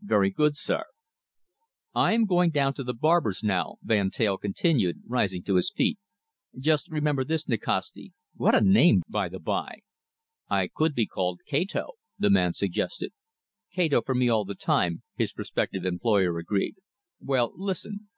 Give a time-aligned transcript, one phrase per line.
[0.00, 0.84] "Very good, sir!"
[1.94, 5.98] "I am going down to the barber's now," Van Teyl continued, rising to his feet.
[6.58, 9.80] "Just remember this, Nikasti what a name, by the bye!"
[10.48, 13.12] "I could be called Kato," the man suggested.
[13.70, 16.76] "Kato for me all the time," his prospective employer agreed.
[17.20, 18.08] "Well, listen.